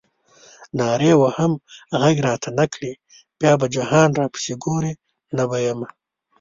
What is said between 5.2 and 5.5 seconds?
نه